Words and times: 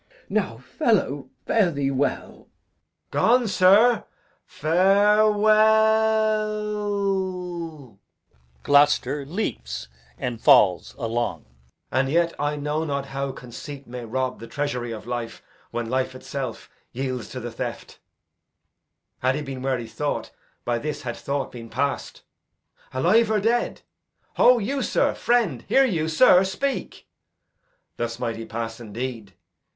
Now, 0.29 0.57
fellow, 0.57 1.29
fare 1.45 1.69
thee 1.69 1.91
well. 1.91 2.47
He 3.11 3.19
falls 3.19 3.55
[forward 3.59 3.63
and 3.71 4.03
swoons]. 4.03 4.03
Edg. 4.03 4.03
Gone, 4.07 4.07
sir, 4.07 4.07
farewell. 4.47 5.29
And 11.91 12.09
yet 12.09 12.33
I 12.39 12.55
know 12.55 12.83
not 12.83 13.05
how 13.05 13.31
conceit 13.31 13.85
may 13.85 14.03
rob 14.03 14.39
The 14.39 14.47
treasury 14.47 14.91
of 14.91 15.05
life 15.05 15.43
when 15.69 15.87
life 15.87 16.15
itself 16.15 16.67
Yields 16.91 17.29
to 17.29 17.39
the 17.39 17.51
theft. 17.51 17.99
Had 19.19 19.35
he 19.35 19.43
been 19.43 19.61
where 19.61 19.77
he 19.77 19.85
thought, 19.85 20.31
By 20.65 20.79
this 20.79 21.03
had 21.03 21.15
thought 21.15 21.51
been 21.51 21.69
past. 21.69 22.23
Alive 22.91 23.29
or 23.29 23.39
dead? 23.39 23.81
Ho 24.37 24.57
you, 24.57 24.81
sir! 24.81 25.13
friend! 25.13 25.63
Hear 25.67 25.85
you, 25.85 26.07
sir? 26.09 26.43
Speak! 26.43 27.07
Thus 27.97 28.17
might 28.17 28.37
he 28.37 28.45
pass 28.47 28.79
indeed. 28.79 29.35